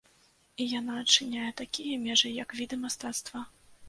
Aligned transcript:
І 0.63 0.65
яна 0.69 0.95
адчыняе 1.01 1.51
такія 1.59 1.99
межы, 2.05 2.31
як 2.39 2.55
віды 2.61 2.81
мастацтва. 2.87 3.43